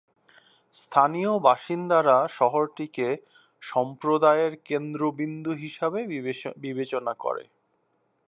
[0.75, 3.07] স্থানীয় বাসিন্দারা শহরটিকে
[3.63, 5.99] সম্প্রদায়ের কেন্দ্রবিন্দু হিসেবে
[6.63, 7.43] বিবেচনা করে।